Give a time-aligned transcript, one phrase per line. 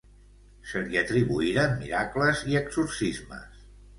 [0.69, 3.63] Se li atribuïren miracles i exorcismes.